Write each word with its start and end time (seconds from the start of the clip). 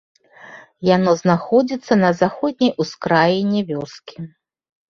Яно 0.89 1.11
знаходзіцца 1.21 1.93
на 2.05 2.11
заходняй 2.21 2.73
ускраіне 2.85 3.59
вёскі. 3.71 4.17